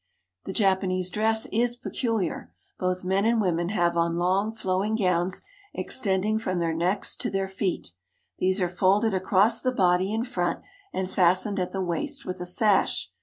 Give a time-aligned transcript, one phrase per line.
[0.45, 2.51] The Japanese dress is peculiar.
[2.79, 5.43] Both men and women have on long, flowing gowns
[5.75, 7.91] extending from their necks to their feet.
[8.39, 12.47] These are folded across the body in front and fastened at the waist with a
[12.47, 13.11] sash.